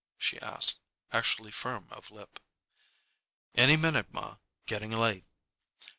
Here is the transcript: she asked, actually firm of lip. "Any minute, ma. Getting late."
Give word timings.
she 0.17 0.41
asked, 0.41 0.79
actually 1.13 1.51
firm 1.51 1.85
of 1.91 2.09
lip. 2.09 2.39
"Any 3.53 3.77
minute, 3.77 4.11
ma. 4.11 4.37
Getting 4.65 4.89
late." 4.89 5.25